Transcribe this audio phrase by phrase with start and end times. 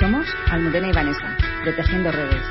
[0.00, 2.44] Somos Almudena y Vanessa, de Tejiendo Redes.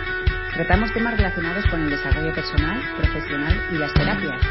[0.54, 4.42] Tratamos temas relacionados con el desarrollo personal, profesional y las terapias.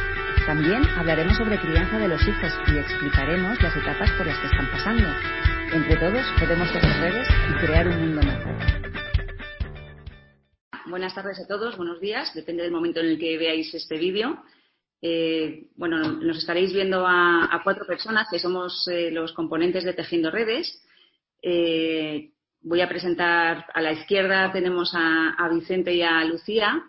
[0.47, 4.71] También hablaremos sobre crianza de los hijos y explicaremos las etapas por las que están
[4.71, 5.09] pasando.
[5.75, 8.55] Entre todos podemos tejer redes y crear un mundo mejor.
[10.87, 14.43] Buenas tardes a todos, buenos días, depende del momento en el que veáis este vídeo.
[15.03, 19.93] Eh, bueno, nos estaréis viendo a, a cuatro personas que somos eh, los componentes de
[19.93, 20.83] Tejiendo Redes.
[21.43, 22.31] Eh,
[22.67, 26.83] voy a presentar a la izquierda tenemos a, Vicente y a Lucía.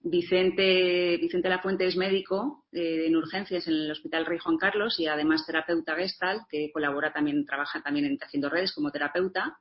[0.00, 5.06] Vicente, Vicente Lafuente es médico eh, en urgencias en el Hospital Rey Juan Carlos y
[5.06, 9.58] además terapeuta gestal, que colabora también, trabaja también en Tejiendo Redes como terapeuta.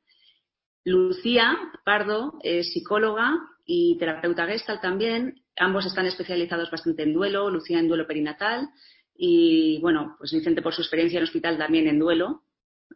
[0.86, 5.44] Lucía Pardo es psicóloga y terapeuta gestal también.
[5.58, 8.70] Ambos están especializados bastante en duelo, Lucía en duelo perinatal
[9.14, 12.44] y, bueno, pues Vicente por su experiencia en hospital también en duelo.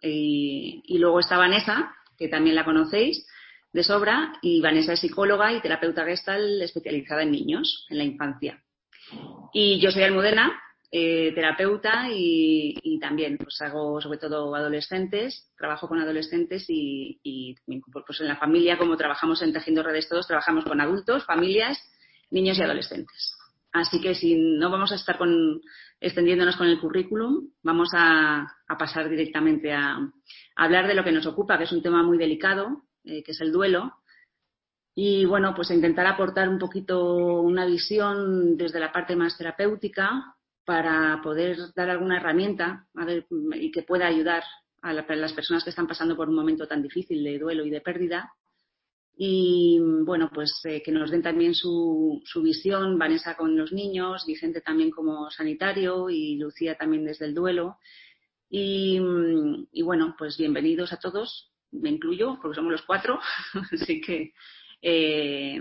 [0.01, 3.25] Y, y luego está Vanessa, que también la conocéis
[3.73, 8.61] de sobra, y Vanessa es psicóloga y terapeuta gestal especializada en niños, en la infancia.
[9.53, 10.53] Y yo soy Almudena,
[10.91, 18.21] eh, terapeuta y, también pues hago sobre todo adolescentes, trabajo con adolescentes y, y pues
[18.21, 21.79] en la familia, como trabajamos en Tejiendo Redes Todos, trabajamos con adultos, familias,
[22.29, 23.35] niños y adolescentes.
[23.73, 25.61] Así que si no vamos a estar con,
[25.99, 28.45] extendiéndonos con el currículum, vamos a,
[28.77, 29.97] pasar directamente a,
[30.55, 33.41] hablar de lo que nos ocupa, que es un tema muy delicado, eh, que es
[33.41, 33.93] el duelo.
[34.93, 41.21] Y bueno, pues intentar aportar un poquito una visión desde la parte más terapéutica para
[41.23, 42.87] poder dar alguna herramienta
[43.55, 44.43] y que pueda ayudar
[44.81, 47.81] a, las personas que están pasando por un momento tan difícil de duelo y de
[47.81, 48.33] pérdida.
[49.15, 54.25] Y bueno, pues eh, que nos den también su, su, visión, Vanessa con los niños,
[54.25, 57.77] Vicente también como sanitario y Lucía también desde el duelo.
[58.49, 58.99] Y,
[59.71, 63.19] y bueno, pues bienvenidos a todos, me incluyo porque somos los cuatro,
[63.71, 64.33] así que
[64.81, 65.59] eh,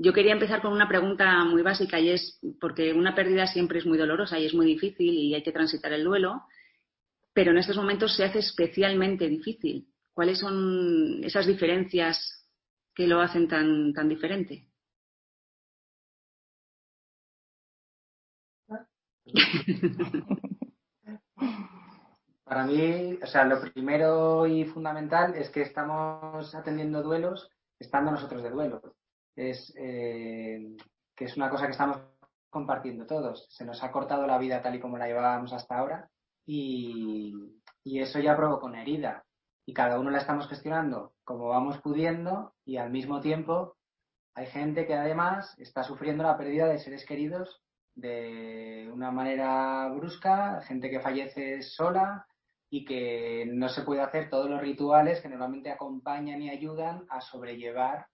[0.00, 3.86] yo quería empezar con una pregunta muy básica y es porque una pérdida siempre es
[3.86, 6.42] muy dolorosa y es muy difícil y hay que transitar el duelo,
[7.32, 9.88] pero en estos momentos se hace especialmente difícil.
[10.18, 12.44] ¿Cuáles son esas diferencias
[12.92, 14.66] que lo hacen tan, tan diferente?
[22.42, 27.48] Para mí, o sea, lo primero y fundamental es que estamos atendiendo duelos
[27.78, 28.96] estando nosotros de duelo.
[29.36, 30.76] Es eh,
[31.14, 31.98] que es una cosa que estamos
[32.50, 33.46] compartiendo todos.
[33.50, 36.10] Se nos ha cortado la vida tal y como la llevábamos hasta ahora
[36.44, 37.52] y,
[37.84, 39.24] y eso ya provoca una herida.
[39.68, 43.76] Y cada uno la estamos gestionando como vamos pudiendo y al mismo tiempo
[44.34, 47.60] hay gente que además está sufriendo la pérdida de seres queridos
[47.94, 52.26] de una manera brusca, gente que fallece sola,
[52.70, 57.20] y que no se puede hacer todos los rituales que normalmente acompañan y ayudan a
[57.20, 58.06] sobrellevar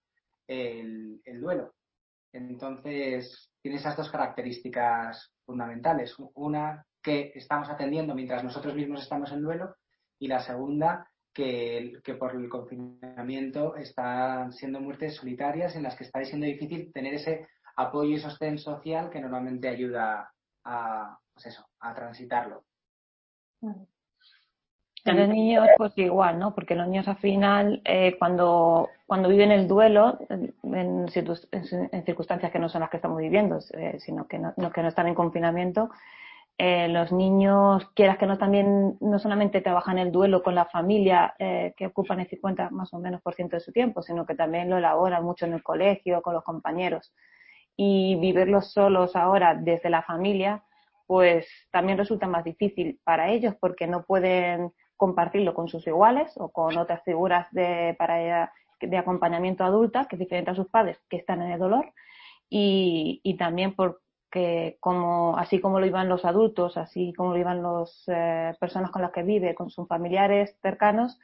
[0.49, 1.73] el, el duelo.
[2.33, 6.17] Entonces, tiene esas dos características fundamentales.
[6.35, 9.77] Una, que estamos atendiendo mientras nosotros mismos estamos en duelo,
[10.19, 16.05] y la segunda, que, que, por el confinamiento están siendo muertes solitarias en las que
[16.05, 17.47] está siendo difícil tener ese
[17.77, 20.33] apoyo y sostén social que normalmente ayuda
[20.65, 22.65] a, pues eso, a transitarlo.
[25.07, 26.55] En los niños, pues igual, ¿no?
[26.55, 31.07] Porque los niños al final, eh, cuando, cuando viven el duelo, en, en,
[31.93, 34.89] en, circunstancias que no son las que estamos viviendo, eh, sino que no, que no
[34.89, 35.91] están en confinamiento,
[36.57, 41.35] eh, los niños, quieras que no, también no solamente trabajan el duelo con la familia,
[41.39, 44.37] eh, que ocupan el 50 más o menos por ciento de su tiempo, sino que
[44.37, 47.13] también lo elaboran mucho en el colegio, con los compañeros.
[47.77, 50.63] Y vivirlos solos ahora desde la familia,
[51.07, 56.53] pues también resulta más difícil para ellos porque no pueden compartirlo con sus iguales o
[56.53, 61.17] con otras figuras de, para, de acompañamiento adulta, que es diferente a sus padres, que
[61.17, 61.93] están en el dolor,
[62.49, 63.75] y, y también
[64.35, 68.91] porque como, así como lo iban los adultos, así como lo iban las eh, personas
[68.91, 71.21] con las que vive, con sus familiares cercanos,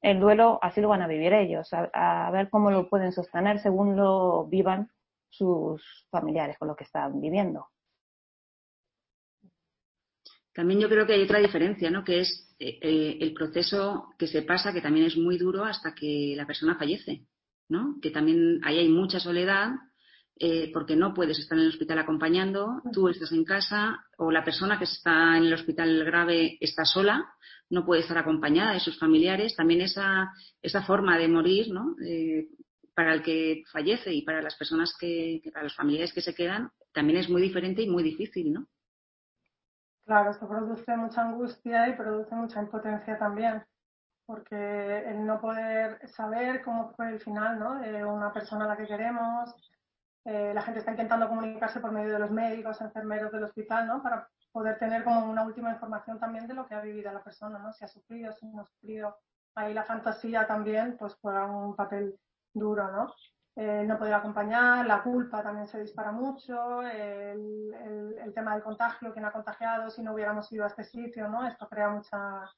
[0.00, 3.96] el duelo así lo van a vivir ellos, a, ver cómo lo pueden sostener según
[3.96, 4.92] lo vivan
[5.28, 7.66] sus familiares con lo que están viviendo.
[10.54, 12.04] También yo creo que hay otra diferencia, ¿no?
[12.04, 16.34] Que es eh, el proceso que se pasa, que también es muy duro hasta que
[16.36, 17.26] la persona fallece,
[17.68, 17.96] ¿no?
[18.00, 19.70] Que también ahí hay mucha soledad,
[20.44, 24.42] eh, porque no puedes estar en el hospital acompañando, tú estás en casa o la
[24.42, 27.32] persona que está en el hospital grave está sola,
[27.70, 29.54] no puede estar acompañada de sus familiares.
[29.54, 31.94] También esa, esa forma de morir, ¿no?
[32.04, 32.48] Eh,
[32.92, 36.72] para el que fallece y para las personas que, para los familiares que se quedan,
[36.92, 38.66] también es muy diferente y muy difícil, ¿no?
[40.04, 43.62] Claro, esto produce mucha angustia y produce mucha impotencia también,
[44.26, 47.78] porque el no poder saber cómo fue el final, ¿no?
[47.78, 49.54] De una persona a la que queremos,
[50.24, 54.02] eh, la gente está intentando comunicarse por medio de los médicos, enfermeros del hospital, ¿no?
[54.02, 57.58] Para poder tener como una última información también de lo que ha vivido la persona,
[57.58, 57.72] ¿no?
[57.72, 59.16] Si ha sufrido, si no ha sufrido.
[59.54, 62.18] Ahí la fantasía también, pues juega un papel
[62.54, 63.12] duro, ¿no?
[63.54, 69.12] Eh, no poder acompañar, la culpa también se dispara mucho, el, el, tema del contagio,
[69.12, 71.46] quién ha contagiado, si no hubiéramos ido a este sitio, ¿no?
[71.46, 72.50] Esto crea mucha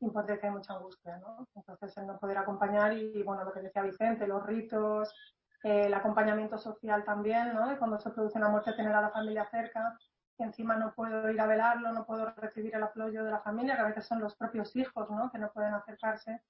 [0.00, 1.46] impotencia y mucha angustia, ¿no?
[1.54, 5.14] Entonces, el no poder acompañar y, bueno, lo que decía Vicente, los ritos,
[5.62, 7.78] el acompañamiento social también, ¿no?
[7.78, 9.98] cuando se produce una muerte, tener a la familia cerca,
[10.38, 13.76] y encima no puedo ir a velarlo, no puedo recibir el apoyo de la familia,
[13.76, 15.30] que a veces son los propios hijos, ¿no?
[15.30, 16.40] Que no pueden acercarse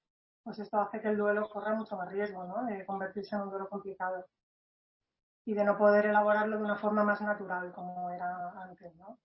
[0.43, 2.65] pues esto hace que el duelo corra mucho más riesgo, ¿no?
[2.65, 4.25] De convertirse en un duelo complicado
[5.45, 9.19] y de no poder elaborarlo de una forma más natural como era antes, ¿no?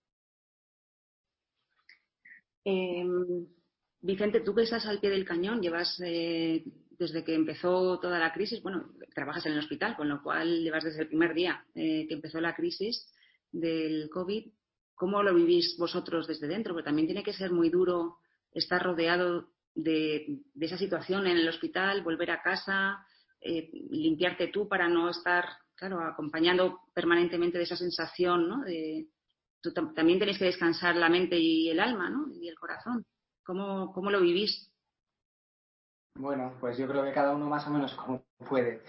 [2.64, 3.46] Em,
[4.00, 6.64] Vicente, tú que estás al pie del cañón, llevas eh,
[6.98, 10.84] desde que empezó toda la crisis, bueno, trabajas en el hospital, con lo cual llevas
[10.84, 13.12] desde el primer día eh, que empezó la crisis
[13.52, 14.46] del COVID.
[14.94, 16.72] ¿Cómo lo vivís vosotros desde dentro?
[16.72, 18.18] Porque también tiene que ser muy duro
[18.52, 23.06] estar rodeado de, esa situación en el hospital, volver a casa,
[23.40, 25.44] eh, limpiarte tú para no estar,
[25.74, 28.62] claro, acompañando permanentemente de esa sensación, ¿no?
[28.64, 29.08] De,
[29.60, 32.32] tú también tenéis que descansar la mente y el alma, ¿no?
[32.32, 33.04] Y el corazón.
[33.44, 34.70] ¿Cómo, cómo lo vivís?
[36.18, 38.82] Bueno, pues yo creo que cada uno más o menos como puede.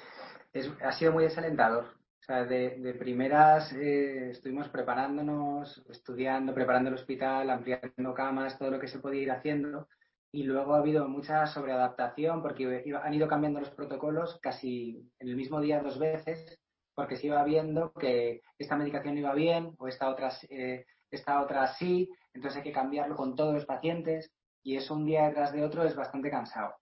[0.83, 1.85] ha sido muy desalentador.
[1.85, 8.79] O sea, de, primeras eh, estuvimos preparándonos, estudiando, preparando el hospital, ampliando camas, todo lo
[8.79, 9.87] que se podía ir haciendo
[10.31, 15.35] y luego ha habido mucha sobreadaptación porque han ido cambiando los protocolos casi en el
[15.35, 16.59] mismo día dos veces
[16.93, 21.67] porque se iba viendo que esta medicación iba bien o esta otra, eh, esta otra
[21.67, 24.33] sí, entonces hay que cambiarlo con todos los pacientes
[24.63, 26.75] y eso un día detrás de otro es bastante cansado.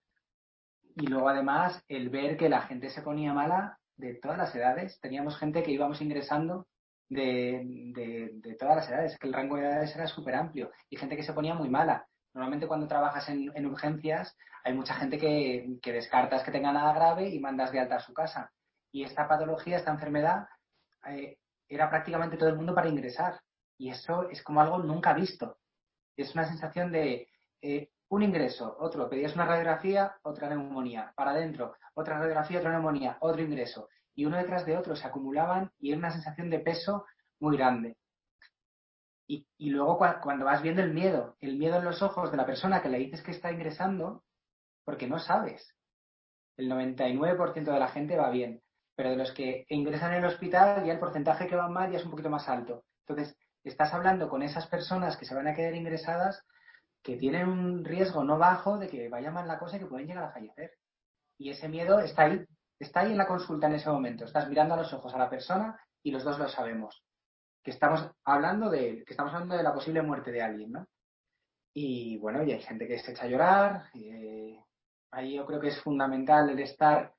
[0.95, 4.99] Y luego además el ver que la gente se ponía mala de todas las edades,
[5.01, 6.67] teníamos gente que íbamos ingresando
[7.09, 7.61] de,
[8.33, 11.23] de, todas las edades, que el rango de edades era súper amplio y gente que
[11.23, 16.51] se ponía muy mala Normalmente cuando trabajas en, urgencias hay mucha gente que, descartas que
[16.51, 18.51] tenga nada grave y mandas de alta a su casa.
[18.91, 20.47] Y esta patología, esta enfermedad,
[21.07, 21.37] eh,
[21.69, 23.39] era prácticamente todo el mundo para ingresar.
[23.77, 25.59] Y eso es como algo nunca visto.
[26.17, 27.29] Es una sensación de
[27.61, 33.17] eh, un ingreso, otro, pedías una radiografía, otra neumonía, para adentro, otra radiografía, otra neumonía,
[33.19, 33.89] otro ingreso.
[34.13, 37.05] Y uno detrás de otro se acumulaban y era una sensación de peso
[37.39, 37.97] muy grande.
[39.27, 42.81] Y, luego cuando vas viendo el miedo, el miedo en los ojos de la persona
[42.81, 44.23] que le dices que está ingresando,
[44.83, 45.75] porque no sabes.
[46.57, 48.61] El 99% de la gente va bien,
[48.95, 51.97] pero de los que ingresan en el hospital ya el porcentaje que va mal ya
[51.97, 52.83] es un poquito más alto.
[53.07, 56.45] Entonces, estás hablando con esas personas que se van a quedar ingresadas
[57.05, 60.07] que tienen un riesgo no bajo de que vaya mal la cosa y que pueden
[60.07, 60.73] llegar a fallecer.
[61.37, 62.45] Y ese miedo está ahí,
[62.79, 64.25] está ahí en la consulta en ese momento.
[64.25, 67.05] Estás mirando a los ojos a la persona y los dos lo sabemos
[67.65, 70.87] que estamos hablando de, que estamos hablando de la posible muerte de alguien, ¿no?
[71.73, 73.89] Y bueno, y hay gente que se echa a llorar.
[73.95, 74.63] Eh,
[75.11, 77.11] ahí yo creo que es fundamental el estar,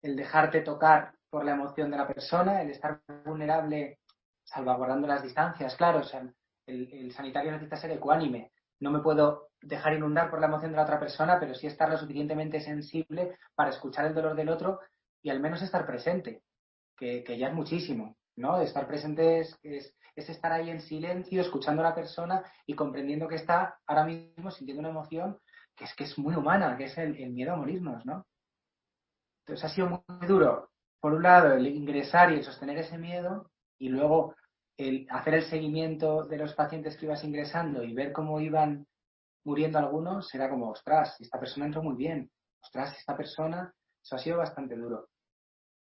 [0.00, 3.98] el dejarte tocar por la emoción de la persona, el estar vulnerable,
[4.44, 6.22] salvaguardando las distancias, claro, o sea,
[6.66, 8.51] el, el sanitario necesita ser ecuánime.
[8.82, 11.88] No me puedo dejar inundar por la emoción de la otra persona, pero sí estar
[11.88, 14.80] lo suficientemente sensible para escuchar el dolor del otro
[15.22, 16.42] y al menos estar presente,
[16.96, 18.16] que, que ya es muchísimo.
[18.34, 18.60] ¿no?
[18.60, 23.36] Estar presente es, es, estar ahí en silencio, escuchando a la persona y comprendiendo que
[23.36, 25.38] está ahora mismo sintiendo una emoción
[25.76, 28.26] que es que es muy humana, que es el, miedo a morirnos, ¿no?
[29.44, 30.70] Entonces ha sido muy duro,
[31.00, 33.48] por un lado, el ingresar y el sostener ese miedo,
[33.78, 34.34] y luego
[34.76, 38.86] el hacer el seguimiento de los pacientes que ibas ingresando y ver cómo iban
[39.44, 42.30] muriendo algunos, era como, ostras, esta persona entró muy bien,
[42.62, 45.08] ostras, esta persona, eso ha sido bastante duro.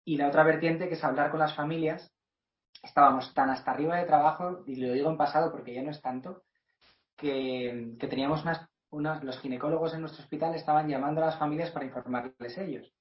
[0.05, 2.11] Y la otra vertiente, que es hablar con las familias,
[2.83, 6.01] estábamos tan hasta arriba de trabajo, y lo digo en pasado porque ya no es
[6.01, 6.43] tanto,
[7.15, 8.43] que, teníamos
[8.91, 12.93] unas, los ginecólogos en nuestro hospital estaban llamando a las familias para informarles ellos.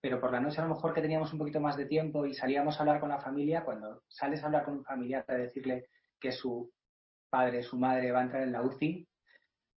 [0.00, 2.34] Pero por la noche a lo mejor que teníamos un poquito más de tiempo y
[2.34, 5.88] salíamos a hablar con la familia, cuando sales a hablar con un familiar para decirle
[6.20, 6.70] que su
[7.30, 9.06] padre, su madre va a entrar en la UCI,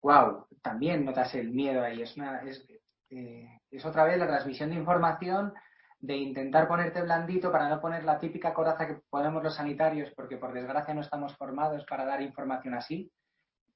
[0.02, 2.02] wow, también notas el miedo ahí.
[2.02, 2.66] Es, una, es,
[3.10, 5.54] eh, es otra vez la transmisión de información
[6.00, 10.38] de intentar ponerte blandito para no poner la típica coraza que ponemos los sanitarios, porque
[10.38, 13.12] por desgracia no estamos formados para dar información así.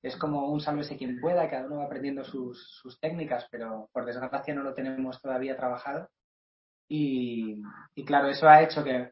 [0.01, 4.53] Es como un sálvese quien pueda, cada uno va aprendiendo sus, técnicas, pero por desgracia
[4.53, 6.09] no lo tenemos todavía trabajado.
[6.87, 7.61] Y,
[8.05, 9.11] claro, eso ha hecho que,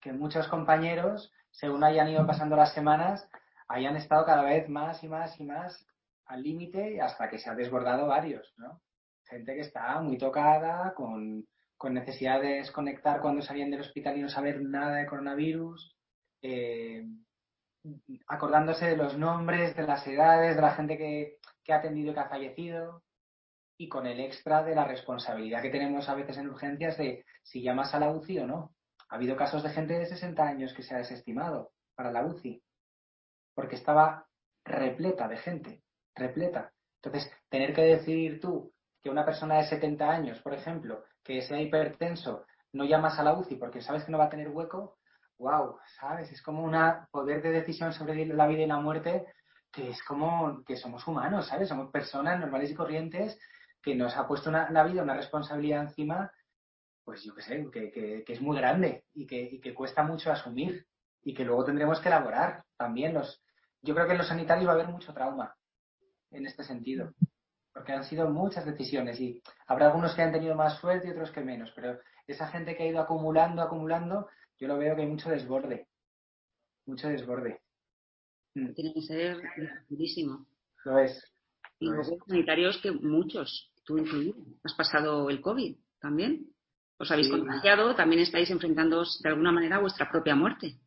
[0.00, 3.28] que muchos compañeros, según hayan ido pasando las semanas,
[3.68, 5.86] hayan estado cada vez más y más y más
[6.26, 8.80] al límite hasta que se han desbordado varios, ¿no?
[9.24, 11.46] gente que está muy tocada, con,
[11.76, 15.96] con necesidad de desconectar cuando salían del hospital y no saber nada de coronavirus,
[16.42, 17.04] eh,
[18.26, 22.14] acordándose de los nombres, de las edades, de la gente que, que ha atendido y
[22.14, 23.02] que ha fallecido,
[23.76, 27.62] y con el extra de la responsabilidad que tenemos a veces en urgencias de si
[27.62, 28.74] llamas a la UCI o no.
[29.08, 32.62] Ha habido casos de gente de 60 años que se ha desestimado para la UCI,
[33.54, 34.26] porque estaba
[34.64, 35.82] repleta de gente,
[36.14, 36.72] repleta.
[37.02, 41.60] Entonces, tener que decidir tú que una persona de 70 años, por ejemplo, que sea
[41.60, 44.98] hipertenso, no llamas a la UCI porque sabes que no va a tener hueco,
[45.38, 46.30] wow, ¿sabes?
[46.32, 46.76] Es como un
[47.10, 49.26] poder de decisión sobre la vida y la muerte
[49.70, 51.68] que es como que somos humanos, ¿sabes?
[51.68, 53.38] Somos personas normales y corrientes
[53.84, 56.32] que nos ha puesto una, vida una responsabilidad encima,
[57.04, 60.32] pues yo qué sé, que, que, es muy grande y que, y que cuesta mucho
[60.32, 60.86] asumir
[61.22, 63.42] y que luego tendremos que elaborar también los...
[63.82, 65.54] Yo creo que en los sanitarios va a haber mucho trauma
[66.30, 67.12] en este sentido,
[67.72, 71.30] porque han sido muchas decisiones y habrá algunos que han tenido más suerte y otros
[71.30, 75.08] que menos, pero esa gente que ha ido acumulando, acumulando, yo lo veo que hay
[75.08, 75.88] mucho desborde,
[76.86, 77.60] mucho desborde.
[78.54, 78.72] Mm.
[78.72, 80.46] Tiene que ser dificilísimo.
[80.84, 81.34] Lo es.
[81.80, 86.46] Y luego sanitarios que muchos, tú incluido, has pasado el COVID también.
[86.98, 90.78] Os habéis contagiado, también estáis enfrentando de alguna manera a vuestra propia muerte.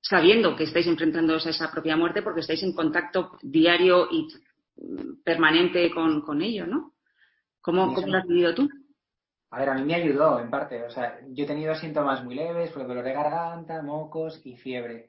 [0.00, 4.28] Sabiendo que estáis enfrentándoos a esa propia muerte porque estáis en contacto diario y
[5.24, 6.94] permanente con, con ello, ¿no?
[7.60, 8.68] ¿Cómo, ¿cómo lo has vivido tú?
[9.50, 10.84] A ver, a mí me ayudó en parte.
[10.84, 15.08] O sea, yo he tenido síntomas muy leves, fue dolor de garganta, mocos y fiebre.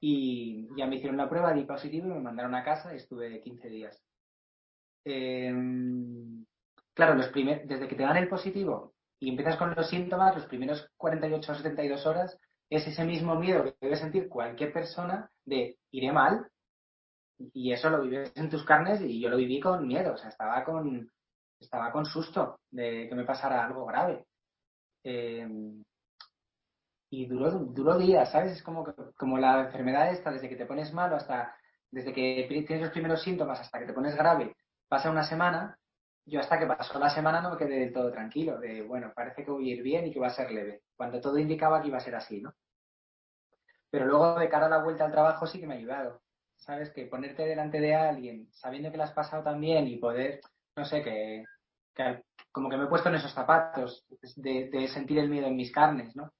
[0.00, 3.40] Y ya me hicieron la prueba, di positivo y me mandaron a casa y estuve
[3.40, 4.02] 15 días.
[5.04, 6.44] Em,
[6.94, 10.88] claro, los desde que te dan el positivo y empiezas con los síntomas, los primeros
[10.96, 12.38] 48 o 72 horas,
[12.70, 16.48] es ese mismo miedo que debe sentir cualquier persona de iré mal,
[17.38, 20.28] y eso lo vives en tus carnes y yo lo viví con miedo, o sea,
[20.28, 21.10] estaba con,
[21.60, 24.24] estaba con susto de que me pasara algo grave.
[25.02, 25.46] Eh,
[27.10, 28.52] y duró, duró días, ¿sabes?
[28.52, 28.84] Es como,
[29.16, 31.56] como la enfermedad esta, desde que te pones malo hasta,
[31.90, 34.56] desde que tienes los primeros síntomas hasta que te pones grave,
[34.88, 35.78] pasa una semana,
[36.26, 39.44] yo hasta que pasó la semana no me quedé del todo tranquilo, de, bueno, parece
[39.44, 41.88] que voy a ir bien y que va a ser leve, cuando todo indicaba que
[41.88, 42.52] iba a ser así, ¿no?
[43.90, 46.24] Pero luego, de cara a la vuelta al trabajo, sí que me ha ayudado.
[46.64, 46.90] ¿sabes?
[46.90, 50.40] Que ponerte delante de alguien sabiendo que lo has pasado tan bien y poder,
[50.76, 51.44] no sé, que,
[52.50, 54.04] como que me he puesto en esos zapatos
[54.36, 56.32] de, sentir el miedo en mis carnes, ¿no?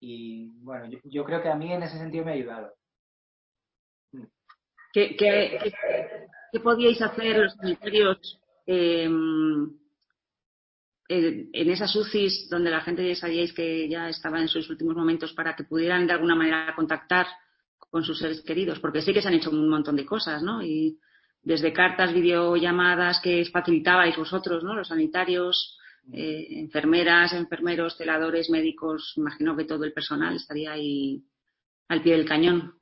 [0.00, 2.72] Y bueno, yo, creo que a mí en ese sentido me ha ayudado.
[4.92, 9.66] ¿Qué, qué, podíais hacer los sanitarios em,
[11.08, 15.32] en esas UCIs donde la gente ya sabíais que ya estaba en sus últimos momentos
[15.32, 17.26] para que pudieran de alguna manera contactar
[17.78, 20.62] con sus seres queridos, porque sí que se han hecho un montón de cosas, ¿no?
[20.62, 20.98] Y
[21.42, 24.74] desde cartas, videollamadas que facilitabais vosotros, ¿no?
[24.74, 25.78] Los sanitarios,
[26.12, 31.24] eh, enfermeras, enfermeros, celadores, médicos, imagino que todo el personal estaría ahí
[31.88, 32.74] al pie del cañón.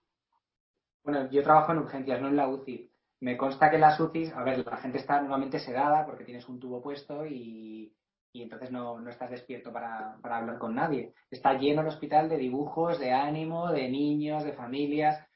[1.05, 2.91] Bueno, yo trabajo en urgencias, no en la UCI.
[3.27, 6.61] Me consta que las UCIs, a ver, la gente está normalmente sedada porque tienes un
[6.61, 7.93] tubo puesto y,
[8.33, 11.13] y entonces no, no estás despierto para, para, hablar con nadie.
[11.29, 15.27] Está lleno el hospital de dibujos, de ánimo, de niños, de familias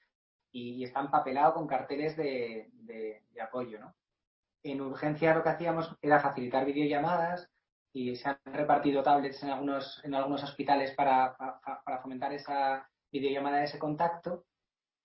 [0.52, 3.80] y, está empapelado con carteles de, de, apoyo.
[3.80, 3.92] ¿no?
[4.62, 7.50] En urgencia lo que hacíamos era facilitar videollamadas
[7.92, 13.64] y se han repartido tablets en algunos, en algunos hospitales para, para, fomentar esa videollamada,
[13.64, 14.44] ese contacto.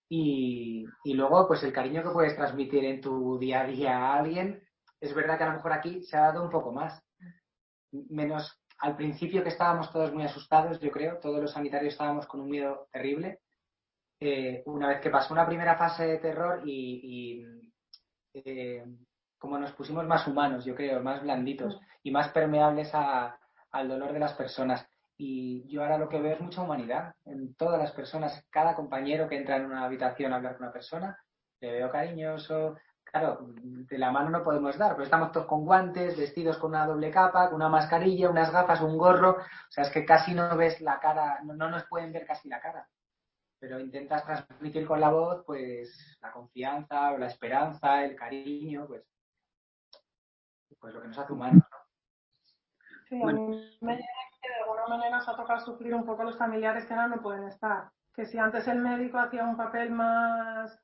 [0.08, 4.20] Y, y, luego, pues el cariño que puedes transmitir en tu día a día a
[4.20, 4.62] alguien,
[5.02, 7.06] es verdad que a lo mejor aquí se ha dado un poco más
[8.10, 12.42] menos al principio que estábamos todos muy asustados, yo creo, todos los sanitarios estábamos con
[12.42, 13.40] un miedo terrible.
[14.20, 17.46] Eh, una vez que pasó una primera fase de terror y,
[18.34, 18.84] eh,
[19.38, 24.20] como nos pusimos más humanos, yo creo, más blanditos y más permeables al dolor de
[24.20, 24.86] las personas.
[25.18, 28.46] Y yo ahora lo que veo es mucha humanidad en todas las personas.
[28.50, 31.18] Cada compañero que entra en una habitación a hablar con una persona,
[31.62, 36.18] le veo cariñoso, claro, de la mano no podemos dar, pero estamos todos con guantes,
[36.18, 39.92] vestidos con una doble capa, con una mascarilla, unas gafas, un gorro, o sea, es
[39.92, 42.88] que casi no ves la cara, no, nos pueden ver casi la cara.
[43.58, 49.04] Pero intentas transmitir con la voz, pues, la confianza, la esperanza, el cariño, pues,
[50.78, 51.64] pues lo que nos hace humanos,
[53.08, 54.00] Sí, a mí me
[54.56, 57.46] de alguna manera nos ha tocado sufrir un poco los familiares que ahora no pueden
[57.46, 57.90] estar.
[58.14, 60.80] Que si antes el médico hacía un papel más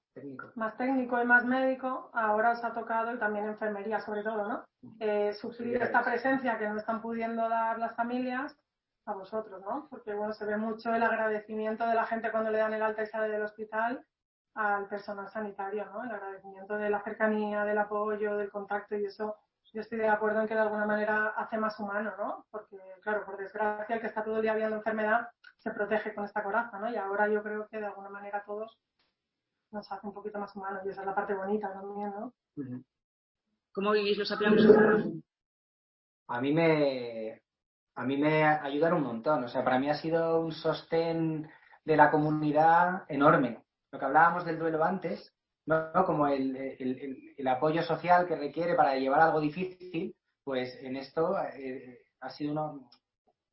[0.56, 4.66] más técnico y más médico, ahora os ha tocado, y también enfermería sobre todo, ¿no?
[5.00, 8.58] Eh, sufrir esta presencia que no están pudiendo dar las familias
[9.06, 9.88] a vosotros, ¿no?
[9.90, 13.04] Porque, bueno, se ve mucho el agradecimiento de la gente cuando le dan el alta
[13.04, 14.06] y sale del hospital
[14.54, 16.04] al personal sanitario, ¿no?
[16.04, 19.38] El agradecimiento de la cercanía, del apoyo, del contacto y eso
[19.74, 22.46] yo estoy de acuerdo en que de alguna manera hace más humano, ¿no?
[22.52, 26.26] Porque, claro, por desgracia, el que está todo el día viendo enfermedad se protege con
[26.26, 26.90] esta coraza, ¿no?
[26.90, 28.78] Y ahora yo creo que de alguna manera todos
[29.72, 32.34] nos hace un poquito más humanos y esa es la parte bonita también, ¿no?
[33.72, 34.76] ¿Cómo vivís los aplausos?
[36.28, 37.42] A mí me
[37.96, 39.44] a mí me ayudan un montón.
[39.44, 41.50] O sea, para mí ha sido un sostén
[41.84, 43.64] de la comunidad enorme.
[43.92, 45.34] Lo que hablábamos del duelo antes,
[46.06, 52.30] como el, apoyo social que requiere para llevar algo difícil, pues en esto eh, ha
[52.30, 52.90] sido uno,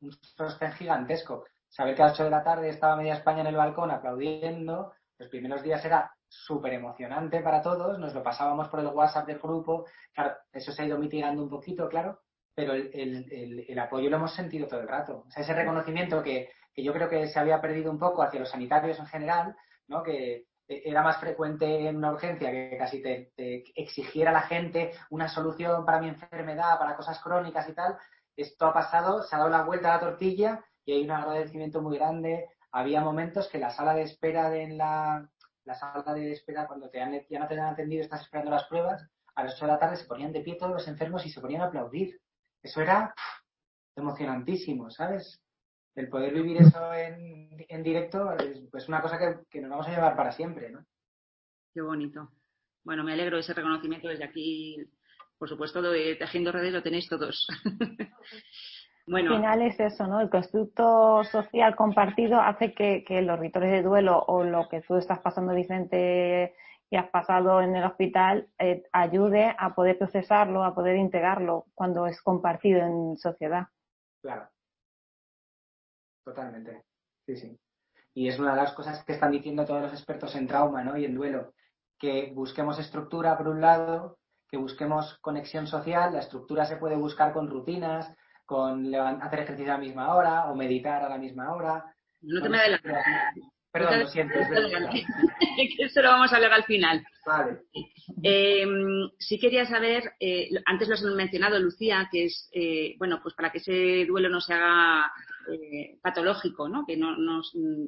[0.00, 1.44] un sostén gigantesco.
[1.68, 4.92] Saber que a las 8 de la tarde estaba media España en el balcón aplaudiendo,
[5.18, 9.38] los primeros días era súper emocionante para todos, nos lo pasábamos por el WhatsApp del
[9.38, 12.20] grupo, claro, eso se ha ido mitigando un poquito, claro,
[12.54, 15.25] pero el, apoyo lo hemos sentido todo el rato.
[15.26, 18.50] O sea, ese reconocimiento que, yo creo que se había perdido un poco hacia los
[18.50, 19.56] sanitarios en general,
[19.88, 20.02] ¿no?
[20.02, 23.32] que era más frecuente en una urgencia que casi te,
[23.75, 27.96] exigiera a la gente una solución para mi enfermedad, para cosas crónicas y tal.
[28.37, 31.80] Esto ha pasado, se ha dado la vuelta a la tortilla y hay un agradecimiento
[31.80, 32.46] muy grande.
[32.70, 35.26] Había momentos que la sala de espera de la,
[35.64, 38.64] la sala de espera, cuando te han, ya no te han atendido, estás esperando las
[38.64, 41.30] pruebas, a las 8 de la tarde se ponían de pie todos los enfermos y
[41.30, 42.20] se ponían a aplaudir.
[42.62, 43.14] Eso era
[43.96, 45.40] emocionantísimo, ¿sabes?
[45.99, 49.88] El poder vivir eso en, en directo es pues una cosa que, que, nos vamos
[49.88, 50.85] a llevar para siempre, ¿no?
[51.75, 52.31] Qué bonito.
[52.85, 54.76] Bueno, me alegro de ese reconocimiento desde aquí.
[55.37, 57.47] Por supuesto, de Tejiendo Redes lo tenéis todos.
[59.11, 59.31] Bueno.
[59.31, 60.21] Al final es eso, ¿no?
[60.21, 65.21] El constructo social compartido hace que, los rituales de duelo o lo que tú estás
[65.21, 66.55] pasando, Vicente,
[66.90, 72.07] y has pasado en el hospital, eh, ayude a poder procesarlo, a poder integrarlo cuando
[72.07, 73.69] es compartido en sociedad.
[74.21, 74.50] Claro.
[76.28, 76.82] Totalmente.
[77.25, 77.58] Sí, sí.
[78.12, 80.99] Y es una de las cosas que están diciendo todos los expertos en trauma, ¿no?
[80.99, 81.54] Y en duelo.
[81.99, 84.18] Que busquemos estructura por un lado,
[84.50, 86.12] que busquemos conexión social.
[86.12, 90.54] La estructura se puede buscar con rutinas, con hacer ejercicio a la misma hora o
[90.54, 91.94] meditar a la misma hora.
[92.20, 92.92] No te me adelantes.
[93.73, 94.34] Perdón, lo siento.
[95.78, 97.06] Eso lo vamos a hablar al final.
[97.25, 97.62] Vale.
[98.23, 98.67] Eh,
[99.19, 103.50] sí quería saber, eh, antes lo has mencionado, Lucía, que es, eh, bueno, pues para
[103.50, 105.10] que ese duelo no se haga
[106.02, 106.84] patológico, ¿no?
[106.87, 107.41] Que no, no,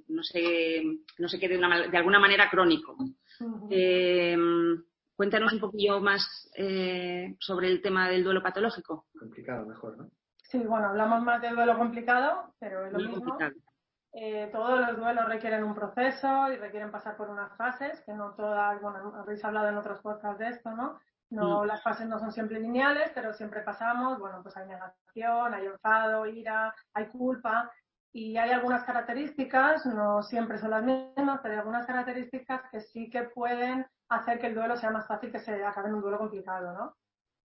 [0.09, 0.83] no, se,
[1.19, 2.97] no se quede de alguna manera crónico.
[5.17, 6.51] cuéntanos un poquillo más
[7.39, 9.07] sobre el tema del duelo patológico.
[9.19, 10.11] Complicado, mejor, ¿no?
[10.51, 13.39] Sí, bueno, hablamos más del duelo complicado, pero es lo mismo.
[14.13, 18.35] Eh, todos los duelos requieren un proceso y requieren pasar por unas fases, que no
[18.35, 20.99] todas, bueno, habéis hablado en otros podcasts de esto, ¿no?
[21.31, 21.67] No, mm.
[21.67, 26.27] las fases no son siempre lineales, pero siempre pasamos, bueno, pues hay negación, hay enfado,
[26.27, 27.71] ira, hay culpa,
[28.13, 33.09] y hay algunas características, no siempre son las mismas, pero hay algunas características que sí
[33.09, 36.19] que pueden hacer que el duelo sea más fácil que se acabe en un duelo
[36.19, 36.97] complicado, ¿no?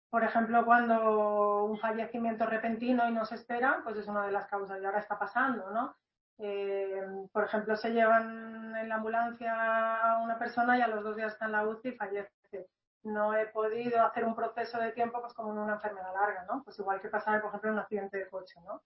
[0.09, 4.45] Por ejemplo, cuando un fallecimiento repentino y no se espera, pues es una de las
[4.47, 5.95] causas y ahora está pasando, ¿no?
[6.37, 11.15] Eh, por ejemplo, se llevan en la ambulancia a una persona y a los dos
[11.15, 12.67] días está en la UCI y fallece.
[13.03, 16.63] No he podido hacer un proceso de tiempo pues como en una enfermedad larga, ¿no?
[16.63, 18.81] Pues igual que pasar, por ejemplo, en un accidente de coche, ¿no?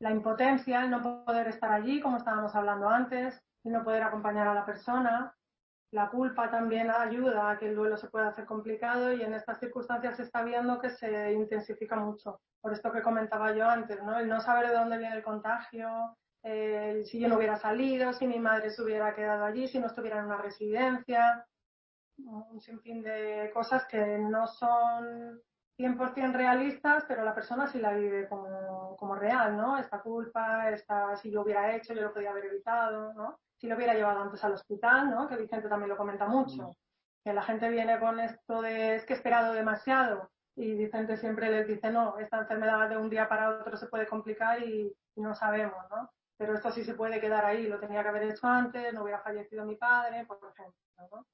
[0.00, 4.48] La impotencia, el no poder estar allí, como estábamos hablando antes, y no poder acompañar
[4.48, 5.34] a la persona,
[5.92, 9.60] la culpa también ayuda a que el duelo se pueda hacer complicado y en estas
[9.60, 12.40] circunstancias se está viendo que se intensifica mucho.
[12.60, 14.18] Por esto que comentaba yo antes, ¿no?
[14.18, 18.40] El no saber de dónde viene el contagio, si yo no hubiera salido, si mi
[18.40, 21.46] madre se hubiera quedado allí, si no estuviera en una residencia,
[22.18, 25.40] un sinfín de cosas que no son
[25.78, 29.78] 100% realistas, pero la persona sí la vive como, como real, ¿no?
[29.78, 33.38] Esta culpa, esta, si yo hubiera hecho, yo lo podía haber evitado, ¿no?
[33.62, 35.28] si lo hubiera llevado antes al hospital, ¿no?
[35.28, 36.76] Que Vicente también lo comenta mucho.
[37.22, 41.48] Que la gente viene con esto de es que he esperado demasiado y Vicente siempre
[41.48, 45.32] les dice no, esta enfermedad de un día para otro se puede complicar y, no
[45.36, 46.10] sabemos, ¿no?
[46.36, 49.20] Pero esto sí se puede quedar ahí, lo tenía que haber hecho antes, no hubiera
[49.20, 51.26] fallecido mi padre, por ejemplo, ¿no?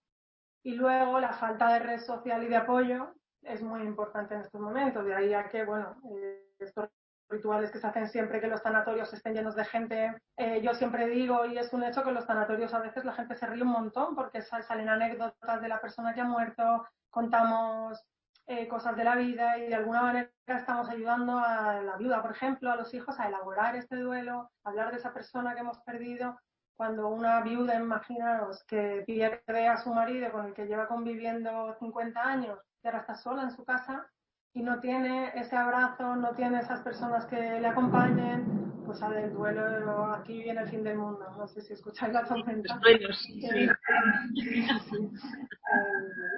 [0.63, 4.61] Y luego la falta de red social y de apoyo es muy importante en estos
[4.61, 6.91] momentos, de ahí a que, bueno, eh, esto
[7.29, 10.17] rituales que se hacen siempre que los tanatorios estén llenos de gente.
[10.37, 13.13] Eh, yo siempre digo, y es un hecho que en los tanatorios a veces la
[13.13, 18.03] gente se ríe un montón porque salen anécdotas de la persona que ha muerto, contamos
[18.47, 22.31] eh, cosas de la vida y de alguna manera estamos ayudando a la viuda, por
[22.31, 25.79] ejemplo, a los hijos a elaborar este duelo, a hablar de esa persona que hemos
[25.81, 26.39] perdido.
[26.79, 32.23] Cuando una viuda, imaginaros, que pierde a su marido con el que lleva conviviendo 50
[32.23, 34.07] años y ahora está sola en su casa,
[34.55, 39.35] y no tiene ese abrazo, no tiene esas personas que le acompañen, pues sale el
[39.35, 41.29] duelo, aquí viene el fin del mundo.
[41.37, 42.79] No sé si escucháis la tormenta.
[42.85, 43.77] El,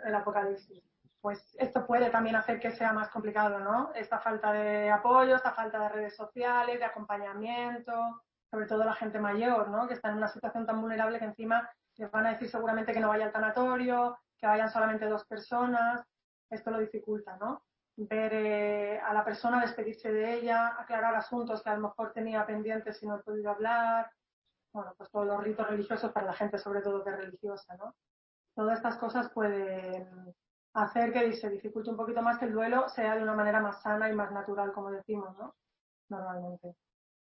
[0.07, 0.83] el, apocalipsis.
[1.20, 3.92] pues esto puede también hacer que sea más complicado, ¿no?
[3.94, 9.20] Esta falta de apoyo, esta falta de redes sociales, de acompañamiento, sobre todo la gente
[9.20, 9.86] mayor, ¿no?
[9.86, 13.00] Que está en una situación tan vulnerable que encima les van a decir seguramente que
[13.00, 16.02] no vaya al tanatorio, que vayan solamente dos personas.
[16.48, 17.62] Esto lo dificulta, ¿no?
[17.96, 22.46] Ver eh, a la persona, despedirse de ella, aclarar asuntos que a lo mejor tenía
[22.46, 24.10] pendientes y no he podido hablar.
[24.72, 27.94] Bueno, pues todos los ritos religiosos para la gente, sobre todo que religiosa, ¿no?
[28.54, 30.34] Todas estas cosas pueden
[30.74, 33.82] hacer que se dificulte un poquito más que el duelo sea de una manera más
[33.82, 35.54] sana y más natural, como decimos, ¿no?
[36.08, 36.76] Normalmente.